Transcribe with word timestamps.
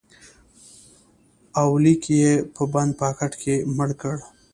اولیک 1.63 2.03
یې 2.19 2.31
په 2.53 2.63
بند 2.73 2.91
پاکټ 3.01 3.31
کې 3.41 3.55
مړ 3.75 3.89
کړ 4.01 4.15